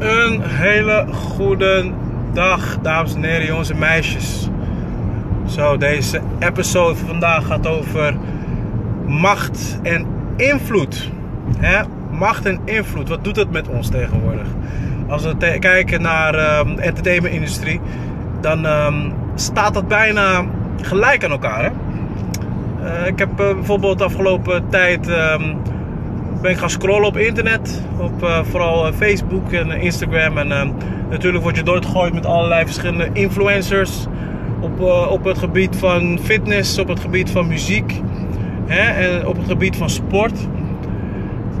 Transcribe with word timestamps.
Een 0.00 0.42
hele 0.42 1.06
goede 1.12 1.92
dag, 2.32 2.78
dames 2.82 3.14
en 3.14 3.22
heren, 3.22 3.46
jongens 3.46 3.70
en 3.70 3.78
meisjes. 3.78 4.48
Zo, 5.46 5.76
deze 5.76 6.20
episode 6.38 6.96
van 6.96 7.08
vandaag 7.08 7.46
gaat 7.46 7.66
over 7.66 8.14
macht 9.06 9.78
en 9.82 10.06
invloed. 10.36 11.10
Macht 12.10 12.46
en 12.46 12.60
invloed, 12.64 13.08
wat 13.08 13.24
doet 13.24 13.36
het 13.36 13.50
met 13.50 13.68
ons 13.68 13.88
tegenwoordig? 13.88 14.46
Als 15.08 15.24
we 15.24 15.58
kijken 15.58 16.02
naar 16.02 16.34
ehm, 16.34 16.76
de 16.76 16.82
entertainmentindustrie, 16.82 17.80
dan 18.40 18.66
ehm, 18.66 19.10
staat 19.34 19.74
dat 19.74 19.88
bijna 19.88 20.44
gelijk 20.82 21.24
aan 21.24 21.30
elkaar. 21.30 21.62
Hè? 21.62 21.70
Eh, 22.86 23.06
ik 23.06 23.18
heb 23.18 23.40
eh, 23.40 23.54
bijvoorbeeld 23.54 23.98
de 23.98 24.04
afgelopen 24.04 24.68
tijd 24.68 25.08
ehm, 25.08 25.54
ben 26.40 26.50
ik 26.50 26.56
gaan 26.56 26.70
scrollen 26.70 27.06
op 27.06 27.16
internet. 27.16 27.82
Op 27.98 28.22
eh, 28.22 28.40
vooral 28.44 28.86
eh, 28.86 28.92
Facebook 28.92 29.52
en 29.52 29.70
eh, 29.70 29.82
Instagram. 29.82 30.38
En 30.38 30.52
eh, 30.52 30.68
natuurlijk 31.10 31.42
word 31.42 31.56
je 31.56 31.62
doorgegooid 31.62 32.14
met 32.14 32.26
allerlei 32.26 32.64
verschillende 32.64 33.08
influencers. 33.12 34.06
Op, 34.60 34.80
op 35.10 35.24
het 35.24 35.38
gebied 35.38 35.76
van 35.76 36.18
fitness, 36.22 36.78
op 36.78 36.88
het 36.88 37.00
gebied 37.00 37.30
van 37.30 37.46
muziek. 37.46 38.00
Hè, 38.66 38.90
en 38.90 39.26
op 39.26 39.36
het 39.36 39.46
gebied 39.46 39.76
van 39.76 39.90
sport. 39.90 40.48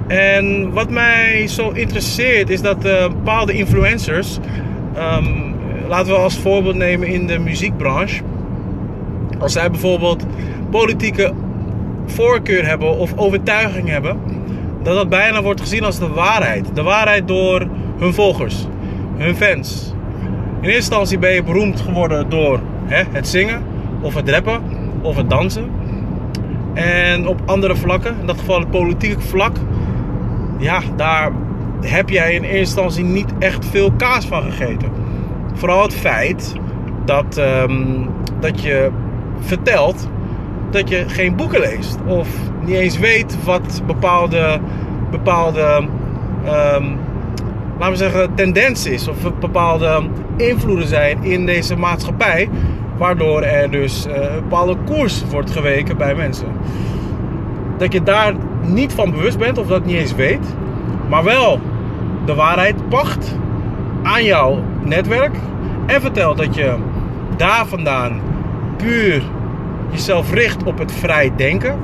En 0.06 0.72
wat 0.72 0.90
mij 0.90 1.46
zo 1.46 1.70
interesseert 1.70 2.50
is 2.50 2.62
dat 2.62 2.80
bepaalde 3.08 3.52
influencers. 3.52 4.38
ehm, 4.94 5.24
laten 5.88 6.12
we 6.12 6.18
als 6.18 6.38
voorbeeld 6.38 6.74
nemen 6.76 7.08
in 7.08 7.26
de 7.26 7.38
muziekbranche. 7.38 8.22
Als 9.38 9.52
zij 9.52 9.70
bijvoorbeeld 9.70 10.26
politieke 10.70 11.32
voorkeur 12.06 12.66
hebben 12.66 12.96
of 12.96 13.12
overtuiging 13.16 13.88
hebben, 13.88 14.16
dat 14.82 14.94
dat 14.94 15.08
bijna 15.08 15.42
wordt 15.42 15.60
gezien 15.60 15.84
als 15.84 15.98
de 15.98 16.08
waarheid. 16.08 16.74
De 16.74 16.82
waarheid 16.82 17.28
door 17.28 17.66
hun 17.98 18.14
volgers, 18.14 18.66
hun 19.16 19.36
fans. 19.36 19.92
In 20.60 20.66
eerste 20.66 20.76
instantie 20.76 21.18
ben 21.18 21.32
je 21.32 21.42
beroemd 21.42 21.80
geworden 21.80 22.28
door 22.28 22.60
hè, 22.84 23.02
het 23.10 23.28
zingen, 23.28 23.62
of 24.00 24.14
het 24.14 24.28
rappen, 24.28 24.62
of 25.02 25.16
het 25.16 25.30
dansen. 25.30 25.70
En 26.74 27.26
op 27.26 27.40
andere 27.46 27.76
vlakken, 27.76 28.16
in 28.20 28.26
dat 28.26 28.38
geval 28.38 28.58
het 28.58 28.70
politieke 28.70 29.20
vlak, 29.20 29.56
ja, 30.58 30.80
daar 30.96 31.32
heb 31.80 32.08
jij 32.08 32.34
in 32.34 32.42
eerste 32.42 32.58
instantie 32.58 33.04
niet 33.04 33.32
echt 33.38 33.66
veel 33.66 33.92
kaas 33.92 34.26
van 34.26 34.42
gegeten. 34.42 34.88
Vooral 35.54 35.82
het 35.82 35.94
feit 35.94 36.54
dat, 37.04 37.36
ehm, 37.36 38.06
dat 38.40 38.62
je 38.62 38.90
vertelt 39.40 40.08
dat 40.70 40.88
je 40.88 41.04
geen 41.08 41.36
boeken 41.36 41.60
leest. 41.60 41.98
Of 42.06 42.28
niet 42.64 42.76
eens 42.76 42.98
weet 42.98 43.44
wat 43.44 43.82
bepaalde, 43.86 44.60
bepaalde 45.10 45.88
ehm, 46.44 46.84
laten 47.78 47.90
we 47.90 47.96
zeggen, 47.96 48.34
tendens 48.34 48.86
is. 48.86 49.08
Of 49.08 49.16
bepaalde 49.40 50.02
invloeden 50.36 50.86
zijn 50.86 51.24
in 51.24 51.46
deze 51.46 51.76
maatschappij. 51.76 52.48
Waardoor 52.96 53.42
er 53.42 53.70
dus 53.70 54.06
eh, 54.06 54.14
een 54.14 54.40
bepaalde 54.40 54.76
koers 54.84 55.24
wordt 55.30 55.50
geweken 55.50 55.96
bij 55.96 56.14
mensen. 56.14 56.48
Dat 57.78 57.92
je 57.92 58.02
daar 58.02 58.34
niet 58.62 58.92
van 58.92 59.10
bewust 59.10 59.38
bent 59.38 59.58
of 59.58 59.66
dat 59.66 59.84
niet 59.84 59.96
eens 59.96 60.14
weet. 60.14 60.54
Maar 61.08 61.24
wel 61.24 61.60
de 62.24 62.34
waarheid 62.34 62.88
pacht 62.88 63.38
aan 64.02 64.24
jouw 64.24 64.62
netwerk. 64.84 65.36
En 65.86 66.00
vertelt 66.00 66.36
dat 66.36 66.54
je 66.54 66.74
daar 67.36 67.66
vandaan 67.66 68.20
puur 68.76 69.22
jezelf 69.90 70.32
richt 70.32 70.64
op 70.64 70.78
het 70.78 70.92
vrij 70.92 71.32
denken, 71.36 71.78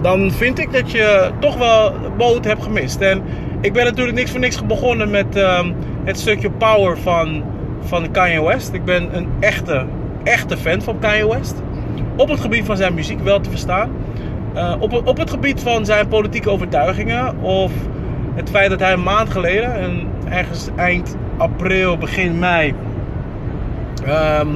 dan 0.00 0.30
vind 0.30 0.58
ik 0.58 0.72
dat 0.72 0.90
je 0.90 1.30
toch 1.38 1.56
wel 1.56 1.92
boot 2.16 2.44
hebt 2.44 2.62
gemist. 2.62 3.00
En 3.00 3.22
ik 3.60 3.72
ben 3.72 3.84
natuurlijk 3.84 4.16
niks 4.16 4.30
voor 4.30 4.40
niks 4.40 4.66
begonnen 4.66 5.10
met 5.10 5.36
ehm, 5.36 5.72
het 6.04 6.18
stukje 6.18 6.50
power 6.50 6.98
van, 6.98 7.42
van 7.80 8.10
Kanye 8.10 8.44
West. 8.44 8.72
Ik 8.72 8.84
ben 8.84 9.16
een 9.16 9.28
echte, 9.40 9.86
echte 10.22 10.56
fan 10.56 10.82
van 10.82 10.98
Kanye 10.98 11.28
West. 11.28 11.62
Op 12.16 12.28
het 12.28 12.40
gebied 12.40 12.64
van 12.64 12.76
zijn 12.76 12.94
muziek 12.94 13.20
wel 13.20 13.40
te 13.40 13.50
verstaan. 13.50 13.90
Eh, 14.54 14.74
op, 14.78 15.06
op 15.06 15.16
het 15.16 15.30
gebied 15.30 15.60
van 15.60 15.84
zijn 15.84 16.08
politieke 16.08 16.50
overtuigingen 16.50 17.40
of 17.40 17.72
het 18.34 18.50
feit 18.50 18.70
dat 18.70 18.80
hij 18.80 18.92
een 18.92 19.02
maand 19.02 19.30
geleden, 19.30 19.74
en 19.74 20.08
ergens 20.28 20.68
eind 20.76 21.16
april, 21.36 21.96
begin 21.98 22.38
mei, 22.38 22.74
ehm, 24.04 24.48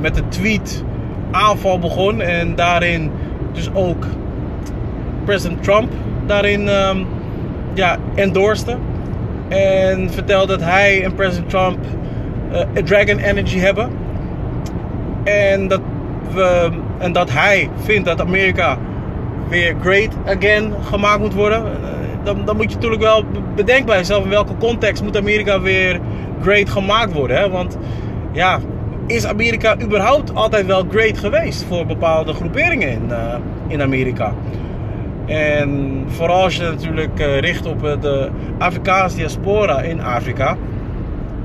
met 0.00 0.14
de 0.14 0.28
tweet 0.28 0.84
aanval 1.30 1.78
begon 1.78 2.20
en 2.20 2.54
daarin 2.54 3.10
dus 3.52 3.70
ook 3.74 4.04
president 5.24 5.62
Trump 5.62 5.92
daarin 6.26 6.68
ehm, 6.68 6.98
ja, 7.74 7.96
endorste. 8.14 8.76
En 9.48 10.10
vertelde 10.10 10.46
dat 10.46 10.66
hij 10.66 11.04
en 11.04 11.14
president 11.14 11.50
Trump 11.50 11.78
eh, 12.52 12.60
een 12.74 12.84
Dragon 12.84 13.18
Energy 13.18 13.58
hebben. 13.58 13.90
En 15.24 15.68
dat, 15.68 15.80
we, 16.34 16.70
en 16.98 17.12
dat 17.12 17.30
hij 17.32 17.70
vindt 17.84 18.06
dat 18.06 18.20
Amerika 18.20 18.78
weer 19.48 19.74
great 19.80 20.16
again 20.26 20.72
gemaakt 20.82 21.20
moet 21.20 21.34
worden. 21.34 21.58
Eh, 21.64 21.70
Dan, 22.24 22.44
dan 22.44 22.56
moet 22.56 22.68
je 22.68 22.74
natuurlijk 22.74 23.02
wel 23.02 23.24
bedenken 23.54 23.86
bij 23.86 23.96
jezelf 23.96 24.24
in 24.24 24.30
welke 24.30 24.56
context 24.56 25.02
moet 25.02 25.16
Amerika 25.16 25.60
weer 25.60 26.00
great 26.42 26.70
gemaakt 26.70 27.12
worden. 27.12 27.36
Hè? 27.36 27.50
Want 27.50 27.78
ja, 28.32 28.58
is 29.06 29.26
Amerika 29.26 29.76
überhaupt 29.82 30.34
altijd 30.34 30.66
wel 30.66 30.84
great 30.90 31.18
geweest 31.18 31.64
voor 31.64 31.86
bepaalde 31.86 32.32
groeperingen 32.32 32.88
in, 32.88 33.10
eh, 33.10 33.34
in 33.68 33.82
Amerika? 33.82 34.32
En 35.26 36.04
vooral 36.06 36.42
als 36.42 36.56
je 36.56 36.62
natuurlijk 36.62 37.20
eh, 37.20 37.38
richt 37.38 37.66
op 37.66 37.84
eh, 37.84 38.00
de 38.00 38.28
Afrikaanse 38.58 39.16
diaspora 39.16 39.80
in 39.80 40.00
Afrika, 40.00 40.56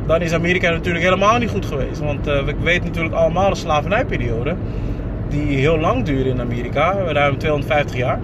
dan 0.06 0.22
is 0.22 0.34
Amerika 0.34 0.70
natuurlijk 0.70 1.04
helemaal 1.04 1.38
niet 1.38 1.50
goed 1.50 1.66
geweest. 1.66 2.00
Want 2.00 2.28
eh, 2.28 2.44
we 2.44 2.56
weten 2.64 2.86
natuurlijk 2.86 3.16
allemaal 3.16 3.50
de 3.50 3.56
slavernijperiode, 3.56 4.56
die 5.30 5.58
heel 5.58 5.80
lang 5.80 6.04
duurde 6.04 6.30
in 6.30 6.42
Amerika, 6.42 6.96
ruim 7.08 7.38
250 7.38 7.98
jaar. 7.98 8.20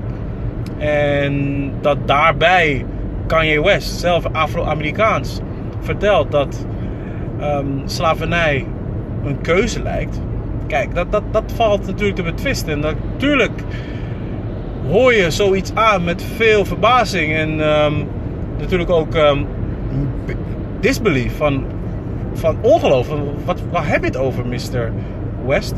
En 0.77 1.71
dat 1.81 1.97
daarbij 2.05 2.85
Kanye 3.27 3.63
West, 3.63 3.99
zelf 3.99 4.25
Afro-Amerikaans, 4.31 5.39
vertelt 5.79 6.31
dat 6.31 6.65
ehm, 7.39 7.65
slavernij 7.85 8.65
een 9.27 9.41
keuze 9.41 9.81
lijkt. 9.81 10.21
Kijk, 10.67 10.95
dat, 10.95 11.11
dat, 11.11 11.23
dat 11.31 11.51
valt 11.55 11.85
natuurlijk 11.87 12.15
te 12.15 12.23
betwisten. 12.23 12.73
En 12.73 12.79
natuurlijk 12.79 13.61
hoor 14.89 15.13
je 15.13 15.31
zoiets 15.31 15.71
aan 15.73 16.03
met 16.03 16.23
veel 16.35 16.65
verbazing 16.65 17.33
en 17.33 17.61
ehm, 17.61 17.93
natuurlijk 18.59 18.89
ook 18.89 19.15
ehm, 19.15 19.43
disbelief 20.79 21.37
van, 21.37 21.65
van 22.33 22.57
ongeloof. 22.61 23.07
Wat, 23.45 23.61
waar 23.71 23.87
heb 23.87 24.01
je 24.01 24.07
het 24.07 24.17
over, 24.17 24.45
Mr. 24.45 24.91
West? 25.45 25.73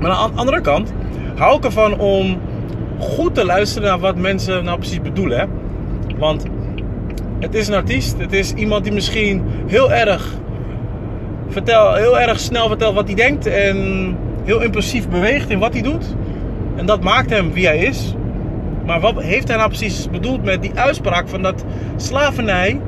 Maar 0.00 0.10
aan 0.10 0.30
de 0.30 0.38
andere 0.38 0.60
kant 0.60 0.92
hou 1.36 1.56
ik 1.56 1.64
ervan 1.64 1.98
om 1.98 2.40
goed 2.98 3.34
te 3.34 3.44
luisteren 3.44 3.88
naar 3.88 3.98
wat 3.98 4.16
mensen 4.16 4.64
nou 4.64 4.78
precies 4.78 5.00
bedoelen. 5.00 5.38
Hè? 5.38 5.46
Want 6.18 6.44
het 7.40 7.54
is 7.54 7.68
een 7.68 7.74
artiest, 7.74 8.18
het 8.18 8.32
is 8.32 8.52
iemand 8.52 8.84
die 8.84 8.92
misschien 8.92 9.42
heel 9.66 9.92
erg, 9.92 10.34
vertel, 11.50 11.94
heel 11.94 12.20
erg 12.20 12.40
snel 12.40 12.68
vertelt 12.68 12.94
wat 12.94 13.06
hij 13.06 13.14
denkt 13.14 13.46
en 13.46 14.16
heel 14.44 14.60
impulsief 14.60 15.08
beweegt 15.08 15.50
in 15.50 15.58
wat 15.58 15.72
hij 15.72 15.82
doet. 15.82 16.14
En 16.76 16.86
dat 16.86 17.02
maakt 17.02 17.30
hem 17.30 17.52
wie 17.52 17.66
hij 17.66 17.78
is. 17.78 18.14
Maar 18.86 19.00
wat 19.00 19.22
heeft 19.22 19.48
hij 19.48 19.56
nou 19.56 19.68
precies 19.68 20.10
bedoeld 20.10 20.44
met 20.44 20.62
die 20.62 20.72
uitspraak 20.74 21.28
van 21.28 21.42
dat 21.42 21.64
slavernij 21.96 22.80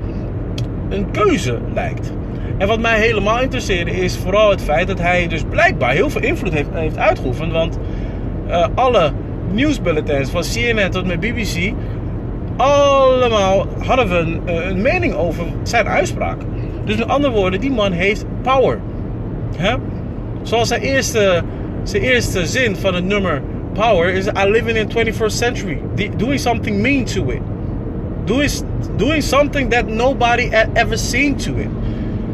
een 0.88 1.10
keuze 1.10 1.58
lijkt? 1.74 2.12
En 2.58 2.66
wat 2.68 2.80
mij 2.80 2.98
helemaal 2.98 3.40
interesseerde 3.40 3.90
is 3.90 4.16
vooral 4.16 4.50
het 4.50 4.62
feit 4.62 4.86
dat 4.86 4.98
hij 4.98 5.26
dus 5.26 5.42
blijkbaar 5.50 5.92
heel 5.92 6.10
veel 6.10 6.22
invloed 6.22 6.52
heeft, 6.52 6.68
heeft 6.72 6.98
uitgeoefend. 6.98 7.52
Want 7.52 7.78
eh, 8.46 8.66
alle 8.74 9.12
nieuwsbulletins 9.50 10.30
van 10.30 10.42
CNN 10.42 10.90
tot 10.90 11.06
met 11.06 11.20
BBC, 11.20 11.72
allemaal 12.56 13.66
hadden 13.78 14.08
we 14.08 14.38
eh, 14.44 14.68
een 14.68 14.82
mening 14.82 15.14
over 15.14 15.44
zijn 15.62 15.88
uitspraak. 15.88 16.38
Dus 16.84 16.96
met 16.96 17.08
andere 17.08 17.32
woorden, 17.32 17.60
die 17.60 17.70
man 17.70 17.92
heeft 17.92 18.24
power. 18.42 18.78
Hè? 19.56 19.74
Zoals 20.42 20.68
zijn 20.68 20.80
eerste, 20.80 21.42
zijn 21.82 22.02
eerste 22.02 22.46
zin 22.46 22.76
van 22.76 22.94
het 22.94 23.04
nummer 23.04 23.42
Power 23.72 24.10
is 24.10 24.26
I 24.26 24.44
live 24.44 24.68
in 24.68 24.74
the 24.74 24.94
21st 24.94 25.32
century. 25.32 25.80
Doing 26.16 26.38
something 26.38 26.82
mean 26.82 27.04
to 27.06 27.30
it. 27.30 27.42
Doing, 28.26 28.50
doing 28.96 29.22
something 29.22 29.70
that 29.70 29.86
nobody 29.86 30.48
had 30.48 30.68
ever 30.76 30.98
seen 30.98 31.36
to 31.36 31.56
it. 31.56 31.68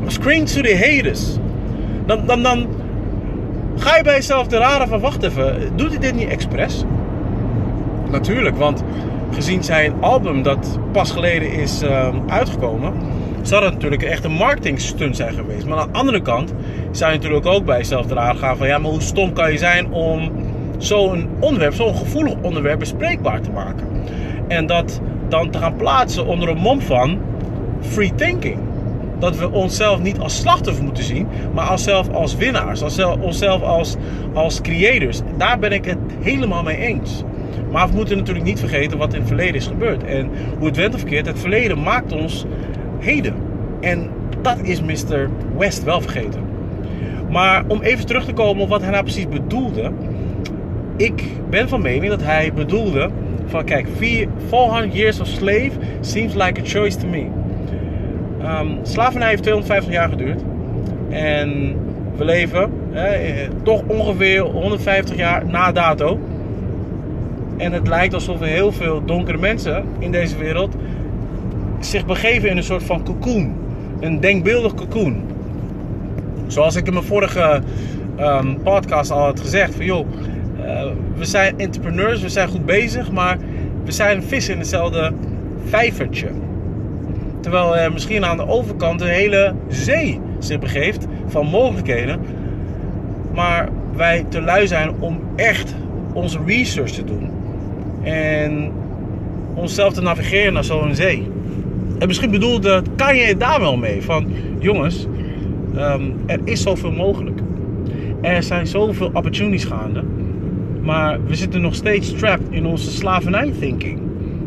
Scream 0.08 0.46
to 0.46 0.62
the 0.62 0.74
haters. 0.76 1.38
Dan, 2.06 2.26
dan, 2.26 2.42
dan 2.42 2.66
ga 3.76 3.96
je 3.96 4.02
bij 4.02 4.14
jezelf 4.14 4.46
de 4.46 4.56
rare 4.56 4.86
van 4.86 5.00
wacht 5.00 5.22
even. 5.22 5.76
Doet 5.76 5.88
hij 5.88 5.98
dit 5.98 6.14
niet 6.14 6.28
expres? 6.28 6.84
Natuurlijk, 8.10 8.56
want 8.56 8.82
gezien 9.34 9.64
zijn 9.64 9.92
album 10.00 10.42
dat 10.42 10.78
pas 10.92 11.10
geleden 11.10 11.52
is 11.52 11.82
ehm, 11.82 12.16
uitgekomen, 12.26 12.92
zou 13.42 13.62
dat 13.62 13.72
natuurlijk 13.72 14.02
echt 14.02 14.24
een 14.24 14.32
marketing 14.32 14.80
stunt 14.80 15.16
zijn 15.16 15.34
geweest. 15.34 15.66
Maar 15.66 15.78
aan 15.78 15.92
de 15.92 15.98
andere 15.98 16.22
kant 16.22 16.54
zou 16.90 17.12
je 17.12 17.16
natuurlijk 17.16 17.46
ook 17.46 17.64
bij 17.64 17.76
jezelf 17.76 18.06
te 18.06 18.14
raden 18.14 18.40
gaan 18.40 18.56
van 18.56 18.66
ja, 18.66 18.78
maar 18.78 18.90
hoe 18.90 19.00
stom 19.00 19.32
kan 19.32 19.52
je 19.52 19.58
zijn 19.58 19.92
om 19.92 20.32
zo'n 20.78 21.28
onderwerp, 21.40 21.74
zo'n 21.74 21.96
gevoelig 21.96 22.34
onderwerp 22.42 22.78
bespreekbaar 22.78 23.40
te 23.40 23.50
maken. 23.50 23.86
En 24.48 24.66
dat 24.66 25.00
dan 25.28 25.50
te 25.50 25.58
gaan 25.58 25.76
plaatsen 25.76 26.26
onder 26.26 26.48
een 26.48 26.58
mom 26.58 26.80
van 26.80 27.18
free 27.80 28.14
thinking. 28.14 28.58
dat 29.18 29.36
we 29.36 29.50
onszelf 29.50 30.00
niet 30.00 30.18
als 30.18 30.36
slachtoffer 30.36 30.84
moeten 30.84 31.04
zien, 31.04 31.28
maar 31.54 31.66
als 31.66 31.82
zelf 31.82 32.08
als 32.08 32.36
winnaars, 32.36 32.82
onszelf 33.20 33.62
als, 33.62 33.96
als 34.34 34.60
creators. 34.60 35.20
Daar 35.36 35.58
ben 35.58 35.72
ik 35.72 35.84
het 35.84 35.98
helemaal 36.20 36.62
mee 36.62 36.76
eens. 36.76 37.22
Maar 37.70 37.88
we 37.88 37.94
moeten 37.94 38.16
natuurlijk 38.16 38.46
niet 38.46 38.58
vergeten 38.58 38.98
wat 38.98 39.12
in 39.12 39.18
het 39.18 39.28
verleden 39.28 39.54
is 39.54 39.66
gebeurd. 39.66 40.04
En 40.04 40.30
hoe 40.58 40.66
het 40.66 40.76
went 40.76 40.94
of 40.94 41.04
keert, 41.04 41.26
het 41.26 41.38
verleden 41.38 41.82
maakt 41.82 42.12
ons 42.12 42.44
heden. 42.98 43.34
En 43.80 44.10
dat 44.40 44.58
is 44.62 44.82
Mr. 44.82 45.28
West 45.58 45.84
wel 45.84 46.00
vergeten. 46.00 46.40
Maar 47.30 47.64
om 47.66 47.82
even 47.82 48.06
terug 48.06 48.24
te 48.24 48.32
komen 48.32 48.62
op 48.62 48.68
wat 48.68 48.80
hij 48.80 48.90
nou 48.90 49.02
precies 49.02 49.28
bedoelde. 49.28 49.90
Ik 50.96 51.22
ben 51.50 51.68
van 51.68 51.82
mening 51.82 52.10
dat 52.10 52.22
hij 52.22 52.52
bedoelde 52.52 53.10
van 53.46 53.64
kijk, 53.64 53.86
400 53.96 54.94
years 54.94 55.20
of 55.20 55.26
slave 55.26 55.70
seems 56.00 56.34
like 56.34 56.60
a 56.60 56.64
choice 56.64 56.98
to 56.98 57.06
me. 57.06 57.26
Um, 58.42 58.78
slavernij 58.82 59.28
heeft 59.28 59.42
250 59.42 59.92
jaar 59.92 60.08
geduurd. 60.08 60.40
En 61.08 61.76
we 62.16 62.24
leven 62.24 62.72
toch 63.62 63.82
ongeveer 63.86 64.40
150 64.40 65.16
jaar 65.16 65.46
na 65.46 65.72
dato. 65.72 66.18
En 67.56 67.72
het 67.72 67.88
lijkt 67.88 68.14
alsof 68.14 68.40
er 68.40 68.46
heel 68.46 68.72
veel 68.72 69.04
donkere 69.04 69.38
mensen 69.38 69.84
in 69.98 70.12
deze 70.12 70.36
wereld 70.36 70.76
zich 71.80 72.06
begeven 72.06 72.48
in 72.48 72.56
een 72.56 72.62
soort 72.62 72.82
van 72.82 73.04
cocoon. 73.04 73.54
Een 74.00 74.20
denkbeeldig 74.20 74.74
cocoon. 74.74 75.22
Zoals 76.46 76.76
ik 76.76 76.86
in 76.86 76.92
mijn 76.92 77.04
vorige 77.04 77.60
um, 78.20 78.62
podcast 78.62 79.10
al 79.10 79.24
had 79.24 79.40
gezegd: 79.40 79.74
van 79.74 79.84
joh, 79.84 80.06
uh, 80.60 80.86
we 81.16 81.24
zijn 81.24 81.58
entrepreneurs, 81.58 82.22
we 82.22 82.28
zijn 82.28 82.48
goed 82.48 82.66
bezig, 82.66 83.12
maar 83.12 83.38
we 83.84 83.92
zijn 83.92 84.22
vis 84.22 84.48
in 84.48 84.58
hetzelfde 84.58 85.12
vijvertje. 85.64 86.28
Terwijl 87.40 87.76
er 87.76 87.92
misschien 87.92 88.24
aan 88.24 88.36
de 88.36 88.46
overkant 88.46 89.00
een 89.00 89.06
hele 89.06 89.54
zee 89.68 90.20
zich 90.38 90.58
begeeft 90.58 91.06
van 91.26 91.46
mogelijkheden. 91.46 92.20
Maar 93.34 93.68
wij 93.96 94.24
te 94.28 94.40
lui 94.40 94.66
zijn 94.66 94.90
om 94.98 95.20
echt 95.36 95.74
onze 96.12 96.38
research 96.46 96.90
te 96.90 97.04
doen. 97.04 97.30
En 98.02 98.72
onszelf 99.54 99.92
te 99.92 100.02
navigeren 100.02 100.52
naar 100.52 100.64
zo'n 100.64 100.94
zee. 100.94 101.30
En 101.98 102.06
misschien 102.06 102.30
bedoelde 102.30 102.82
kan 102.96 103.16
je 103.16 103.36
daar 103.36 103.60
wel 103.60 103.76
mee. 103.76 104.02
Van 104.02 104.26
jongens, 104.58 105.06
ehm, 105.76 106.02
er 106.26 106.40
is 106.44 106.62
zoveel 106.62 106.92
mogelijk. 106.92 107.40
Er 108.20 108.42
zijn 108.42 108.66
zoveel 108.66 109.10
opportunities 109.12 109.64
gaande. 109.64 110.02
Maar 110.82 111.18
we 111.26 111.34
zitten 111.34 111.60
nog 111.60 111.74
steeds 111.74 112.12
trapped 112.12 112.46
in 112.50 112.66
onze 112.66 112.90
slavernij-thinking. 112.90 113.98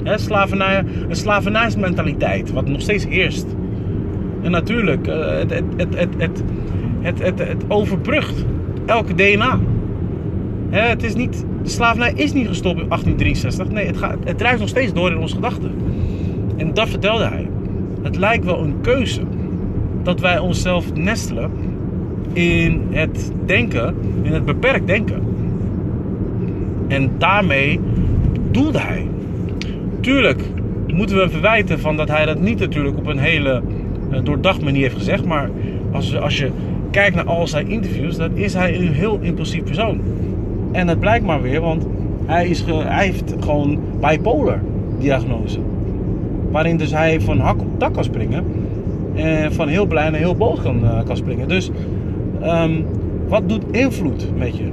He, 0.03 0.17
slavernij, 0.17 0.83
een 1.09 1.15
slavernijsmentaliteit, 1.15 2.51
wat 2.51 2.67
nog 2.67 2.81
steeds 2.81 3.07
heerst. 3.07 3.45
En 4.41 4.51
natuurlijk, 4.51 5.07
eh, 5.07 5.37
het, 5.37 5.63
het, 7.01 7.19
het, 7.21 7.39
het 7.39 7.63
overbrugt 7.67 8.45
elke 8.85 9.15
DNA. 9.15 9.59
Het 10.69 11.03
is 11.03 11.15
niet, 11.15 11.45
de 11.63 11.69
slavernij 11.69 12.13
is 12.15 12.33
niet 12.33 12.47
gestopt 12.47 12.79
in 12.79 12.87
1863. 12.87 13.69
Nee, 13.69 13.85
het, 13.85 13.97
gaat, 13.97 14.17
het 14.23 14.37
drijft 14.37 14.59
nog 14.59 14.69
steeds 14.69 14.93
door 14.93 15.11
in 15.11 15.17
onze 15.17 15.35
gedachten. 15.35 15.71
En 16.61 16.73
dat 16.73 16.89
vertelde 16.89 17.23
hij. 17.23 17.47
Het 18.01 18.17
lijkt 18.17 18.45
wel 18.45 18.59
een 18.59 18.81
keuze 18.81 19.21
dat 20.03 20.19
wij 20.19 20.39
onszelf 20.39 20.93
nestelen 20.93 21.51
in 22.33 22.87
het 22.89 23.31
denken, 23.45 23.95
in 24.21 24.33
het 24.33 24.45
beperkt 24.45 24.87
denken. 24.87 25.21
En 26.87 27.11
daarmee 27.17 27.79
doelde 28.51 28.79
hij. 28.79 29.07
Tuurlijk 29.99 30.41
moeten 30.87 31.17
we 31.17 31.29
verwijten 31.29 31.79
van 31.79 31.97
dat 31.97 32.07
hij 32.07 32.25
dat 32.25 32.39
niet 32.39 32.59
natuurlijk 32.59 32.97
op 32.97 33.07
een 33.07 33.19
hele 33.19 33.61
uh, 34.11 34.19
doordacht 34.23 34.61
manier 34.61 34.81
heeft 34.81 34.97
gezegd. 34.97 35.25
Maar 35.25 35.49
als, 35.91 36.17
als 36.17 36.37
je 36.37 36.49
kijkt 36.91 37.15
naar 37.15 37.25
al 37.25 37.47
zijn 37.47 37.67
interviews, 37.67 38.17
dan 38.17 38.35
is 38.35 38.53
hij 38.53 38.75
een 38.75 38.93
heel 38.93 39.19
impulsief 39.21 39.63
persoon. 39.63 40.01
En 40.71 40.87
dat 40.87 40.99
blijkt 40.99 41.25
maar 41.25 41.41
weer, 41.41 41.61
want 41.61 41.85
hij, 42.25 42.47
is 42.47 42.63
hij 42.65 43.05
heeft 43.05 43.33
gewoon 43.39 43.79
bipolar 44.01 44.59
diagnose. 44.99 45.59
Waarin 46.51 46.77
dus 46.77 46.91
hij 46.91 47.21
van 47.21 47.39
hak 47.39 47.61
op 47.61 47.79
dak 47.79 47.93
kan 47.93 48.03
springen. 48.03 48.43
En 49.15 49.53
van 49.53 49.67
heel 49.67 49.85
blij 49.85 50.09
naar 50.09 50.19
heel 50.19 50.35
boos 50.35 50.61
kan, 50.61 50.83
uh, 50.83 51.03
kan 51.03 51.17
springen. 51.17 51.47
Dus 51.47 51.69
um, 52.43 52.85
wat 53.27 53.49
doet 53.49 53.63
invloed 53.71 54.37
met 54.37 54.57
je? 54.57 54.63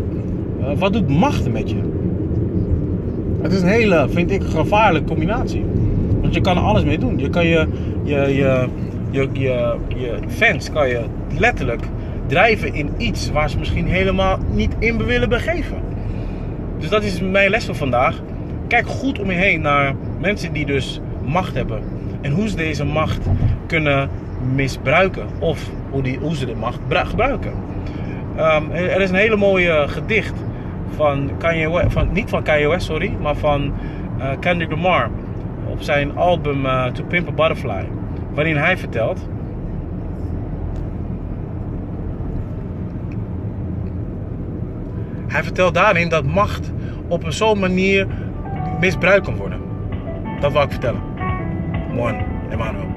Uh, 0.61 0.67
wat 0.79 0.93
doet 0.93 1.09
macht 1.09 1.53
met 1.53 1.71
je? 1.71 1.77
Het 3.43 3.53
is 3.53 3.63
een 3.63 3.69
hele, 3.69 4.07
vind 4.09 4.31
ik, 4.31 4.43
gevaarlijke 4.43 5.09
combinatie. 5.09 5.65
Want 6.21 6.35
je 6.35 6.41
kan 6.41 6.57
er 6.57 6.63
alles 6.63 6.85
mee 6.85 6.99
doen. 6.99 7.19
Je 7.19 7.31
kan 7.31 7.47
je, 7.47 7.67
je, 8.03 8.15
je, 8.15 8.67
je, 9.11 9.29
je, 9.33 9.77
je 9.97 10.19
fans 10.29 10.73
kan 10.73 10.89
je 10.89 11.01
letterlijk 11.39 11.83
drijven 12.27 12.75
in 12.75 12.91
iets 12.97 13.31
waar 13.31 13.51
ze 13.51 13.59
misschien 13.59 13.87
helemaal 13.87 14.39
niet 14.53 14.75
in 14.79 15.05
willen 15.05 15.29
begeven. 15.29 15.77
Dus 16.79 16.89
dat 16.89 17.03
is 17.03 17.21
mijn 17.21 17.51
les 17.51 17.65
van 17.65 17.75
vandaag. 17.75 18.23
Kijk 18.67 18.87
goed 18.87 19.21
om 19.21 19.31
je 19.31 19.37
heen 19.37 19.61
naar 19.61 19.95
mensen 20.21 20.53
die 20.53 20.67
dus 20.67 21.01
macht 21.29 21.55
hebben. 21.55 21.83
En 22.21 22.33
hoe 22.33 22.49
ze 22.49 22.57
deze 22.57 22.85
macht 22.85 23.27
kunnen 23.67 24.09
misbruiken. 24.55 25.27
Of 25.39 25.71
hoe, 25.91 26.03
die, 26.03 26.19
hoe 26.19 26.37
ze 26.37 26.47
de 26.47 26.55
macht 26.55 26.79
gebruiken. 26.89 27.53
Um, 28.39 28.71
er 28.71 29.01
is 29.01 29.11
een 29.11 29.17
hele 29.17 29.37
mooie 29.37 29.89
gedicht 29.89 30.35
van 30.97 31.31
Kanye 31.39 31.71
West, 31.71 31.93
van, 31.93 32.09
niet 32.13 32.29
van 32.29 32.43
Kanye 32.43 32.69
West, 32.69 32.87
sorry, 32.87 33.13
maar 33.21 33.37
van 33.37 33.73
uh, 34.19 34.29
Kendrick 34.41 34.71
Lamar 34.71 35.11
op 35.67 35.83
zijn 35.83 36.17
album 36.17 36.65
uh, 36.65 36.87
To 36.87 37.05
Pimp 37.05 37.29
a 37.29 37.33
Butterfly, 37.33 37.89
waarin 38.35 38.57
hij 38.57 38.77
vertelt. 38.77 39.29
Hij 45.27 45.43
vertelt 45.43 45.75
daarin 45.75 46.09
dat 46.09 46.25
macht 46.25 46.73
op 47.09 47.25
een 47.25 47.33
zo'n 47.33 47.59
manier 47.59 48.07
misbruikt 48.81 49.25
kan 49.25 49.37
worden. 49.37 49.61
Dat 50.41 50.53
wil 50.53 50.63
ik 50.63 50.71
vertellen. 50.71 51.08
one, 51.97 52.17
Emmanuel. 52.53 52.88